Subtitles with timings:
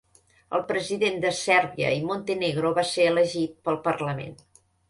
[0.59, 4.39] El president de Sèrbia i Montenegro va ser elegit pel parlament.